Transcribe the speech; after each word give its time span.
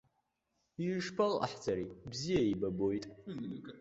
Ишԥаҟаҳҵари, 0.89 1.87
бзиа 2.11 2.41
еибабоит. 2.45 3.05